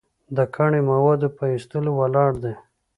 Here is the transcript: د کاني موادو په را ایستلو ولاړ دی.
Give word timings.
د 0.35 0.37
کاني 0.55 0.81
موادو 0.89 1.27
په 1.37 1.43
را 1.45 1.51
ایستلو 1.55 1.91
ولاړ 1.99 2.31
دی. 2.43 2.53